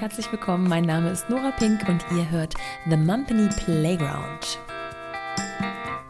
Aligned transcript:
herzlich 0.00 0.30
willkommen. 0.30 0.68
Mein 0.68 0.84
Name 0.84 1.10
ist 1.10 1.28
Nora 1.28 1.50
Pink 1.50 1.88
und 1.88 2.04
ihr 2.16 2.30
hört 2.30 2.54
The 2.88 2.96
Mumpany 2.96 3.48
Playground. 3.48 4.60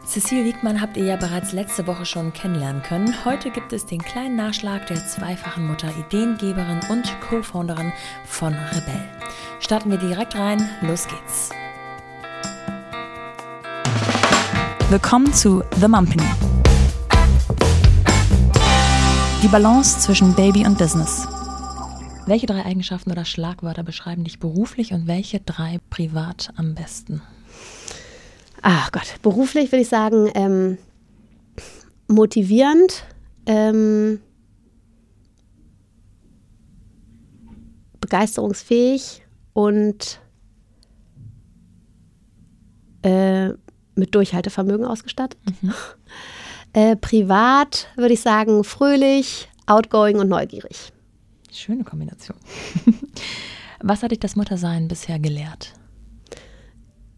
Cecile 0.05 0.45
Wiegmann 0.45 0.79
habt 0.79 0.95
ihr 0.95 1.05
ja 1.05 1.15
bereits 1.15 1.53
letzte 1.53 1.87
Woche 1.87 2.05
schon 2.05 2.31
kennenlernen 2.31 2.83
können. 2.83 3.25
Heute 3.25 3.49
gibt 3.49 3.73
es 3.73 3.87
den 3.87 3.99
kleinen 3.99 4.35
Nachschlag 4.35 4.85
der 4.87 5.07
zweifachen 5.07 5.65
Mutter, 5.65 5.89
Ideengeberin 5.97 6.81
und 6.89 7.19
Co-Founderin 7.21 7.91
von 8.25 8.53
Rebell. 8.53 9.09
Starten 9.59 9.89
wir 9.89 9.97
direkt 9.97 10.35
rein. 10.35 10.69
Los 10.81 11.07
geht's. 11.07 11.49
Willkommen 14.89 15.33
zu 15.33 15.63
The 15.79 15.87
Mumpany. 15.87 16.29
Die 19.41 19.47
Balance 19.47 19.99
zwischen 19.99 20.35
Baby 20.35 20.65
und 20.67 20.77
Business. 20.77 21.27
Welche 22.29 22.45
drei 22.45 22.63
Eigenschaften 22.63 23.11
oder 23.11 23.25
Schlagwörter 23.25 23.81
beschreiben 23.81 24.23
dich 24.23 24.37
beruflich 24.37 24.93
und 24.93 25.07
welche 25.07 25.39
drei 25.39 25.79
privat 25.89 26.53
am 26.57 26.75
besten? 26.75 27.23
Ach 28.61 28.91
Gott, 28.91 29.15
beruflich 29.23 29.71
würde 29.71 29.81
ich 29.81 29.89
sagen, 29.89 30.29
ähm, 30.35 30.77
motivierend, 32.07 33.03
ähm, 33.47 34.21
begeisterungsfähig 37.99 39.23
und 39.53 40.21
äh, 43.01 43.49
mit 43.95 44.13
Durchhaltevermögen 44.13 44.85
ausgestattet. 44.85 45.39
Mhm. 45.61 45.73
Äh, 46.73 46.95
privat 46.97 47.87
würde 47.95 48.13
ich 48.13 48.21
sagen, 48.21 48.63
fröhlich, 48.63 49.49
outgoing 49.65 50.19
und 50.19 50.29
neugierig. 50.29 50.93
Schöne 51.51 51.83
Kombination. 51.83 52.37
Was 53.81 54.03
hat 54.03 54.11
dich 54.11 54.19
das 54.19 54.35
Muttersein 54.35 54.87
bisher 54.87 55.19
gelehrt? 55.19 55.73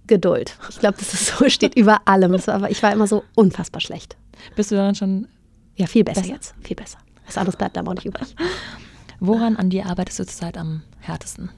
Geduld. 0.07 0.57
Ich 0.69 0.79
glaube, 0.79 0.97
das 0.97 1.13
ist 1.13 1.27
so, 1.27 1.49
steht 1.49 1.75
über 1.75 2.07
allem. 2.07 2.33
Aber 2.47 2.69
ich 2.69 2.81
war 2.83 2.91
immer 2.91 3.07
so 3.07 3.23
unfassbar 3.35 3.81
schlecht. 3.81 4.17
Bist 4.55 4.71
du 4.71 4.75
daran 4.75 4.95
schon? 4.95 5.27
Ja, 5.75 5.87
viel 5.87 6.03
besser, 6.03 6.21
besser? 6.21 6.33
jetzt. 6.33 6.55
Viel 6.61 6.75
besser. 6.75 6.97
Was 7.25 7.37
anderes 7.37 7.55
bleibt 7.55 7.77
da 7.77 7.81
auch 7.81 7.93
nicht 7.93 8.05
übrig. 8.05 8.35
Woran 9.19 9.55
an 9.55 9.69
dir 9.69 9.85
arbeitest 9.85 10.19
du 10.19 10.25
zurzeit 10.25 10.57
am 10.57 10.81
härtesten? 10.99 11.49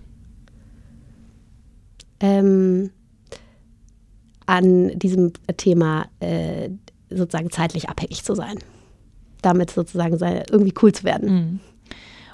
Ähm, 2.20 2.92
an 4.46 4.98
diesem 5.00 5.32
Thema 5.58 6.08
äh, 6.20 6.70
sozusagen 7.10 7.52
zeitlich 7.52 7.90
abhängig 7.90 8.24
zu 8.24 8.36
sein. 8.36 8.60
Damit 9.42 9.72
sozusagen 9.72 10.18
irgendwie 10.50 10.74
cool 10.82 10.92
zu 10.92 11.04
werden. 11.04 11.34
Mhm. 11.34 11.60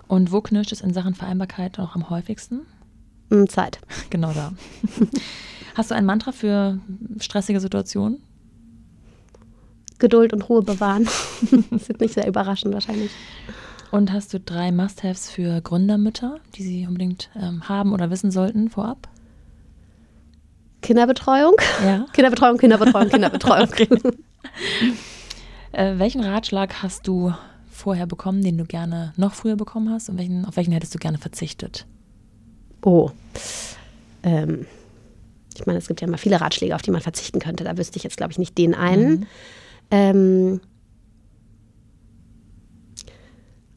Und 0.09 0.31
wo 0.31 0.41
knirscht 0.41 0.71
es 0.71 0.81
in 0.81 0.91
Sachen 0.91 1.13
Vereinbarkeit 1.13 1.77
noch 1.77 1.95
am 1.95 2.09
häufigsten? 2.09 2.61
Mm, 3.29 3.45
Zeit. 3.45 3.79
Genau 4.09 4.33
da. 4.33 4.53
Hast 5.75 5.91
du 5.91 5.95
ein 5.95 6.05
Mantra 6.05 6.31
für 6.31 6.79
stressige 7.19 7.59
Situationen? 7.59 8.21
Geduld 9.99 10.33
und 10.33 10.49
Ruhe 10.49 10.63
bewahren. 10.63 11.05
das 11.71 11.87
wird 11.87 12.02
nicht 12.02 12.15
sehr 12.15 12.27
überraschend 12.27 12.73
wahrscheinlich. 12.73 13.11
Und 13.91 14.11
hast 14.11 14.33
du 14.33 14.39
drei 14.39 14.71
Must-Haves 14.71 15.30
für 15.30 15.61
Gründermütter, 15.61 16.39
die 16.55 16.63
sie 16.63 16.87
unbedingt 16.87 17.30
ähm, 17.35 17.69
haben 17.69 17.93
oder 17.93 18.09
wissen 18.09 18.31
sollten 18.31 18.69
vorab? 18.69 19.07
Kinderbetreuung. 20.81 21.53
Ja. 21.85 22.07
Kinderbetreuung, 22.13 22.57
Kinderbetreuung, 22.57 23.09
Kinderbetreuung. 23.09 23.67
äh, 25.71 25.99
welchen 25.99 26.23
Ratschlag 26.23 26.81
hast 26.81 27.07
du 27.07 27.31
vorher 27.80 28.05
bekommen, 28.05 28.44
den 28.44 28.58
du 28.58 28.66
gerne 28.66 29.13
noch 29.17 29.33
früher 29.33 29.55
bekommen 29.55 29.89
hast? 29.89 30.09
Und 30.09 30.17
welchen, 30.17 30.45
auf 30.45 30.58
welchen 30.58 30.73
hättest 30.73 30.94
du 30.94 30.99
gerne 30.99 31.17
verzichtet? 31.17 31.86
Oh. 32.83 33.11
Ähm, 34.23 34.66
ich 35.55 35.65
meine, 35.65 35.80
es 35.80 35.87
gibt 35.87 36.02
ja 36.02 36.08
immer 36.08 36.17
viele 36.17 36.39
Ratschläge, 36.39 36.76
auf 36.76 36.81
die 36.81 36.92
man 36.92 37.02
verzichten 37.02 37.39
könnte. 37.39 37.64
Da 37.64 37.77
wüsste 37.77 37.98
ich 37.98 38.04
jetzt, 38.04 38.17
glaube 38.17 38.31
ich, 38.31 38.37
nicht 38.37 38.58
den 38.58 38.76
einen. 38.76 39.11
Mhm. 39.11 39.26
Ähm, 39.92 40.61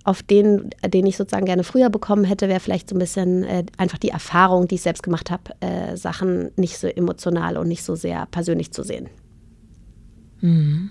auf 0.05 0.23
den, 0.23 0.71
den 0.85 1.07
ich 1.07 1.17
sozusagen 1.17 1.47
gerne 1.47 1.65
früher 1.65 1.89
bekommen 1.89 2.25
hätte, 2.25 2.49
wäre 2.49 2.61
vielleicht 2.61 2.91
so 2.91 2.97
ein 2.97 2.99
bisschen 2.99 3.45
äh, 3.45 3.65
einfach 3.77 3.99
die 3.99 4.09
Erfahrung, 4.09 4.67
die 4.67 4.75
ich 4.75 4.83
selbst 4.83 5.03
gemacht 5.03 5.31
habe, 5.31 5.53
äh, 5.61 5.97
Sachen 5.97 6.51
nicht 6.57 6.79
so 6.79 6.89
emotional 6.89 7.57
und 7.57 7.69
nicht 7.69 7.85
so 7.85 7.95
sehr 7.95 8.27
persönlich 8.27 8.73
zu 8.73 8.83
sehen. 8.83 9.09
Mhm. 10.41 10.91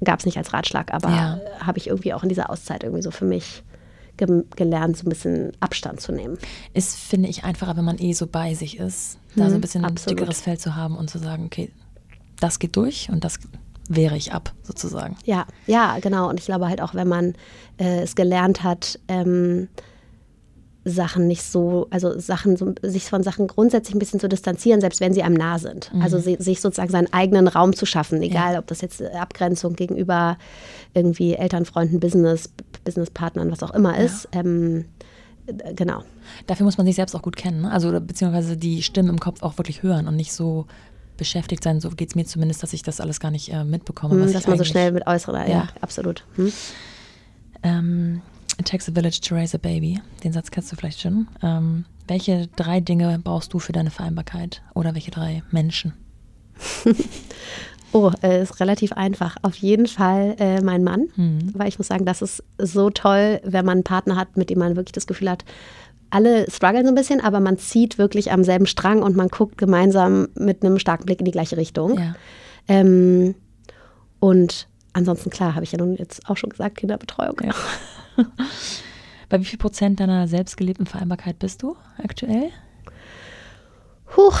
Äh, 0.00 0.04
gab 0.04 0.20
es 0.20 0.26
nicht 0.26 0.38
als 0.38 0.52
Ratschlag, 0.52 0.92
aber 0.92 1.10
ja. 1.10 1.40
habe 1.60 1.78
ich 1.78 1.88
irgendwie 1.88 2.14
auch 2.14 2.22
in 2.22 2.28
dieser 2.28 2.50
Auszeit 2.50 2.82
irgendwie 2.82 3.02
so 3.02 3.10
für 3.10 3.24
mich 3.24 3.62
ge 4.16 4.44
gelernt, 4.56 4.96
so 4.96 5.06
ein 5.06 5.08
bisschen 5.08 5.52
Abstand 5.60 6.00
zu 6.00 6.12
nehmen. 6.12 6.38
Ist, 6.74 6.96
finde 6.96 7.28
ich, 7.28 7.44
einfacher, 7.44 7.76
wenn 7.76 7.84
man 7.84 7.98
eh 7.98 8.12
so 8.12 8.26
bei 8.26 8.54
sich 8.54 8.78
ist, 8.78 9.18
da 9.36 9.44
so 9.44 9.52
ein 9.52 9.58
mhm, 9.58 9.60
bisschen 9.60 9.84
ein 9.84 9.94
dickeres 9.94 10.40
Feld 10.40 10.60
zu 10.60 10.74
haben 10.76 10.96
und 10.96 11.08
zu 11.08 11.18
sagen, 11.18 11.46
okay, 11.46 11.70
das 12.40 12.58
geht 12.58 12.76
durch 12.76 13.08
und 13.10 13.24
das 13.24 13.38
wehre 13.88 14.16
ich 14.16 14.32
ab, 14.32 14.52
sozusagen. 14.62 15.16
Ja, 15.24 15.46
ja, 15.66 15.98
genau. 16.00 16.28
Und 16.28 16.40
ich 16.40 16.46
glaube 16.46 16.68
halt 16.68 16.82
auch, 16.82 16.94
wenn 16.94 17.08
man 17.08 17.34
äh, 17.78 18.02
es 18.02 18.14
gelernt 18.14 18.62
hat, 18.62 18.98
ähm, 19.08 19.68
Sachen 20.84 21.26
nicht 21.26 21.42
so, 21.42 21.86
also 21.90 22.18
Sachen, 22.18 22.56
so, 22.56 22.74
sich 22.82 23.04
von 23.04 23.22
Sachen 23.22 23.46
grundsätzlich 23.46 23.94
ein 23.94 23.98
bisschen 23.98 24.20
zu 24.20 24.28
distanzieren, 24.28 24.80
selbst 24.80 25.00
wenn 25.00 25.12
sie 25.12 25.22
einem 25.22 25.34
nah 25.34 25.58
sind. 25.58 25.92
Mhm. 25.92 26.02
Also 26.02 26.18
sich 26.18 26.60
sozusagen 26.60 26.90
seinen 26.90 27.12
eigenen 27.12 27.48
Raum 27.48 27.74
zu 27.74 27.84
schaffen, 27.84 28.22
egal 28.22 28.54
ja. 28.54 28.58
ob 28.58 28.66
das 28.66 28.80
jetzt 28.80 29.02
Abgrenzung 29.02 29.74
gegenüber 29.74 30.38
irgendwie 30.94 31.34
Eltern, 31.34 31.64
Freunden, 31.64 32.00
Business, 32.00 32.50
Businesspartnern, 32.84 33.50
was 33.50 33.62
auch 33.62 33.74
immer 33.74 33.98
ja. 33.98 34.04
ist. 34.04 34.28
Ähm, 34.32 34.86
genau. 35.74 36.02
Dafür 36.46 36.64
muss 36.64 36.78
man 36.78 36.86
sich 36.86 36.96
selbst 36.96 37.14
auch 37.14 37.22
gut 37.22 37.36
kennen, 37.36 37.62
ne? 37.62 37.70
also 37.70 37.90
beziehungsweise 38.00 38.56
die 38.56 38.82
Stimmen 38.82 39.08
im 39.08 39.20
Kopf 39.20 39.42
auch 39.42 39.58
wirklich 39.58 39.82
hören 39.82 40.06
und 40.08 40.16
nicht 40.16 40.32
so 40.32 40.66
beschäftigt 41.16 41.64
sein. 41.64 41.80
So 41.80 41.90
geht 41.90 42.10
es 42.10 42.14
mir 42.14 42.24
zumindest, 42.24 42.62
dass 42.62 42.72
ich 42.72 42.82
das 42.82 43.00
alles 43.00 43.20
gar 43.20 43.30
nicht 43.30 43.52
äh, 43.52 43.64
mitbekomme. 43.64 44.24
Hm, 44.24 44.32
dass 44.32 44.46
man 44.46 44.56
so 44.56 44.64
schnell 44.64 44.92
mit 44.92 45.06
äußerer, 45.06 45.46
ja, 45.46 45.54
ja 45.54 45.68
absolut. 45.80 46.24
Hm? 46.36 46.52
Ähm, 47.62 48.22
It 48.58 48.66
takes 48.66 48.88
a 48.88 48.92
village 48.92 49.20
to 49.20 49.34
raise 49.34 49.54
a 49.54 49.58
baby. 49.58 50.00
Den 50.24 50.32
Satz 50.32 50.50
kennst 50.50 50.72
du 50.72 50.76
vielleicht 50.76 51.00
schon. 51.00 51.28
Ähm, 51.42 51.84
welche 52.08 52.48
drei 52.56 52.80
Dinge 52.80 53.20
brauchst 53.22 53.52
du 53.52 53.58
für 53.58 53.72
deine 53.72 53.90
Vereinbarkeit? 53.90 54.62
Oder 54.74 54.94
welche 54.94 55.10
drei 55.10 55.42
Menschen? 55.50 55.92
oh, 57.92 58.10
äh, 58.22 58.42
ist 58.42 58.58
relativ 58.58 58.92
einfach. 58.92 59.36
Auf 59.42 59.56
jeden 59.56 59.86
Fall 59.86 60.34
äh, 60.38 60.60
mein 60.60 60.82
Mann, 60.82 61.08
mhm. 61.16 61.52
weil 61.54 61.68
ich 61.68 61.78
muss 61.78 61.86
sagen, 61.86 62.04
das 62.04 62.20
ist 62.20 62.42
so 62.58 62.90
toll, 62.90 63.40
wenn 63.44 63.64
man 63.64 63.78
einen 63.78 63.84
Partner 63.84 64.16
hat, 64.16 64.36
mit 64.36 64.50
dem 64.50 64.58
man 64.58 64.74
wirklich 64.74 64.92
das 64.92 65.06
Gefühl 65.06 65.30
hat, 65.30 65.44
alle 66.10 66.50
strugglen 66.50 66.84
so 66.84 66.92
ein 66.92 66.94
bisschen, 66.94 67.20
aber 67.20 67.38
man 67.38 67.58
zieht 67.58 67.98
wirklich 67.98 68.32
am 68.32 68.42
selben 68.42 68.66
Strang 68.66 69.02
und 69.02 69.14
man 69.14 69.28
guckt 69.28 69.58
gemeinsam 69.58 70.28
mit 70.34 70.64
einem 70.64 70.78
starken 70.78 71.04
Blick 71.04 71.20
in 71.20 71.26
die 71.26 71.32
gleiche 71.32 71.56
Richtung. 71.56 71.98
Ja. 71.98 72.14
Ähm, 72.66 73.34
und 74.18 74.68
ansonsten, 74.94 75.30
klar, 75.30 75.54
habe 75.54 75.64
ich 75.64 75.72
ja 75.72 75.78
nun 75.78 75.96
jetzt 75.96 76.28
auch 76.28 76.36
schon 76.36 76.50
gesagt, 76.50 76.78
Kinderbetreuung. 76.78 77.36
Ja. 77.44 77.52
Bei 79.28 79.40
wie 79.40 79.44
viel 79.44 79.58
Prozent 79.58 80.00
deiner 80.00 80.26
selbstgelebten 80.26 80.86
Vereinbarkeit 80.86 81.38
bist 81.38 81.62
du 81.62 81.76
aktuell? 82.02 82.50
Huch, 84.16 84.40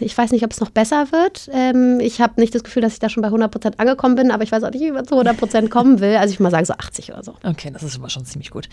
ich 0.00 0.18
weiß 0.18 0.32
nicht, 0.32 0.44
ob 0.44 0.50
es 0.50 0.60
noch 0.60 0.70
besser 0.70 1.12
wird. 1.12 1.48
Ähm, 1.52 2.00
ich 2.00 2.20
habe 2.20 2.40
nicht 2.40 2.52
das 2.54 2.64
Gefühl, 2.64 2.82
dass 2.82 2.94
ich 2.94 2.98
da 2.98 3.08
schon 3.08 3.20
bei 3.20 3.28
100 3.28 3.50
Prozent 3.50 3.78
angekommen 3.78 4.16
bin, 4.16 4.32
aber 4.32 4.42
ich 4.42 4.50
weiß 4.50 4.64
auch 4.64 4.70
nicht, 4.70 4.82
wie 4.82 4.90
man 4.90 5.06
zu 5.06 5.14
100 5.14 5.36
Prozent 5.36 5.70
kommen 5.70 6.00
will. 6.00 6.16
Also 6.16 6.32
ich 6.32 6.40
würde 6.40 6.44
mal 6.44 6.50
sagen, 6.50 6.66
so 6.66 6.72
80 6.72 7.12
oder 7.12 7.22
so. 7.22 7.34
Okay, 7.44 7.70
das 7.72 7.84
ist 7.84 7.92
schon 7.92 8.02
mal 8.02 8.10
schon 8.10 8.24
ziemlich 8.24 8.50
gut. 8.50 8.68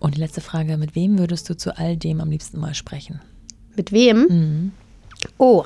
Und 0.00 0.16
die 0.16 0.20
letzte 0.20 0.40
Frage, 0.40 0.76
mit 0.76 0.96
wem 0.96 1.18
würdest 1.18 1.48
du 1.48 1.56
zu 1.56 1.78
all 1.78 1.96
dem 1.96 2.20
am 2.20 2.30
liebsten 2.30 2.58
mal 2.58 2.74
sprechen? 2.74 3.20
Mit 3.76 3.92
wem? 3.92 4.26
Mhm. 4.28 4.72
Oh, 5.38 5.64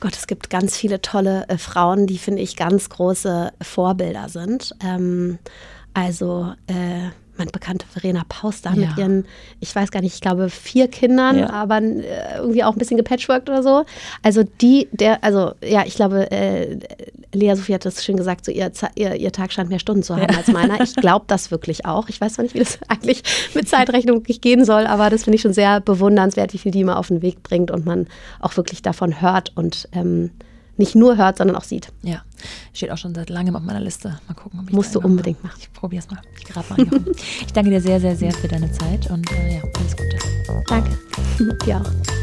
Gott, 0.00 0.14
es 0.14 0.26
gibt 0.26 0.50
ganz 0.50 0.76
viele 0.76 1.00
tolle 1.00 1.48
äh, 1.48 1.56
Frauen, 1.56 2.06
die, 2.06 2.18
finde 2.18 2.42
ich, 2.42 2.56
ganz 2.56 2.90
große 2.90 3.52
Vorbilder 3.62 4.28
sind. 4.28 4.74
Ähm, 4.84 5.38
also 5.94 6.52
äh, 6.66 7.10
meine 7.36 7.50
bekannte 7.50 7.86
Verena 7.86 8.22
Paus 8.28 8.62
da 8.62 8.72
ja. 8.74 8.88
mit 8.88 8.98
ihren, 8.98 9.24
ich 9.60 9.74
weiß 9.74 9.90
gar 9.90 10.00
nicht, 10.00 10.14
ich 10.14 10.20
glaube 10.20 10.50
vier 10.50 10.88
Kindern, 10.88 11.38
ja. 11.38 11.50
aber 11.50 11.78
äh, 11.78 12.36
irgendwie 12.36 12.62
auch 12.62 12.72
ein 12.72 12.78
bisschen 12.78 12.96
gepatchworked 12.96 13.48
oder 13.48 13.62
so. 13.62 13.84
Also 14.22 14.42
die, 14.60 14.88
der, 14.92 15.24
also 15.24 15.52
ja, 15.64 15.84
ich 15.86 15.94
glaube, 15.94 16.30
äh, 16.30 16.78
Lea 17.32 17.54
Sophie 17.54 17.74
hat 17.74 17.84
das 17.84 18.04
schön 18.04 18.16
gesagt, 18.16 18.44
so 18.44 18.52
ihr, 18.52 18.70
ihr, 18.94 19.14
ihr 19.14 19.32
Tag 19.32 19.52
scheint 19.52 19.70
mehr 19.70 19.78
Stunden 19.78 20.02
zu 20.02 20.14
haben 20.14 20.30
ja. 20.30 20.38
als 20.38 20.48
meiner. 20.48 20.80
Ich 20.82 20.94
glaube 20.96 21.24
das 21.28 21.50
wirklich 21.50 21.86
auch. 21.86 22.08
Ich 22.08 22.20
weiß 22.20 22.34
zwar 22.34 22.42
nicht, 22.42 22.54
wie 22.54 22.58
das 22.58 22.78
eigentlich 22.88 23.22
mit 23.54 23.68
Zeitrechnung 23.68 24.18
wirklich 24.18 24.40
gehen 24.40 24.64
soll, 24.64 24.86
aber 24.86 25.08
das 25.08 25.24
finde 25.24 25.36
ich 25.36 25.42
schon 25.42 25.54
sehr 25.54 25.80
bewundernswert, 25.80 26.52
wie 26.52 26.58
viel 26.58 26.72
die 26.72 26.82
immer 26.82 26.98
auf 26.98 27.08
den 27.08 27.22
Weg 27.22 27.42
bringt 27.42 27.70
und 27.70 27.86
man 27.86 28.06
auch 28.40 28.56
wirklich 28.56 28.82
davon 28.82 29.20
hört 29.20 29.52
und 29.56 29.88
ähm, 29.92 30.30
nicht 30.76 30.94
nur 30.94 31.16
hört, 31.16 31.38
sondern 31.38 31.56
auch 31.56 31.64
sieht. 31.64 31.92
Ja, 32.02 32.22
steht 32.72 32.90
auch 32.90 32.98
schon 32.98 33.14
seit 33.14 33.30
langem 33.30 33.56
auf 33.56 33.62
meiner 33.62 33.80
Liste. 33.80 34.18
Mal 34.28 34.34
gucken, 34.34 34.60
ob 34.60 34.68
ich 34.68 34.74
Musst 34.74 34.94
du 34.94 35.00
unbedingt 35.00 35.42
machen. 35.42 35.58
Ich 35.60 35.72
probiere 35.72 36.02
es 36.02 36.10
mal. 36.10 36.20
Ich 36.38 36.44
gerade 36.44 36.68
mal. 36.70 37.02
ich 37.46 37.52
danke 37.52 37.70
dir 37.70 37.80
sehr, 37.80 38.00
sehr, 38.00 38.16
sehr 38.16 38.32
für 38.32 38.48
deine 38.48 38.70
Zeit 38.72 39.10
und 39.10 39.30
äh, 39.32 39.56
ja, 39.56 39.62
alles 39.78 39.96
Gute. 39.96 40.18
Danke. 40.68 40.98
Dir 41.64 41.80
auch. 41.80 42.21